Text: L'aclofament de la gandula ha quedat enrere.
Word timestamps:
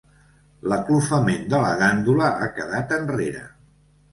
L'aclofament 0.71 1.45
de 1.55 1.59
la 1.65 1.75
gandula 1.83 2.31
ha 2.47 2.51
quedat 2.59 2.99
enrere. 2.99 3.45